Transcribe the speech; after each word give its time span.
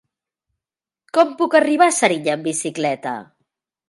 Com 1.17 1.35
puc 1.41 1.57
arribar 1.59 1.87
a 1.89 1.93
Serinyà 1.97 2.33
amb 2.39 2.47
bicicleta? 2.49 3.13